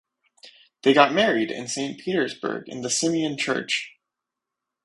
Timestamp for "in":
1.51-1.67, 2.67-2.81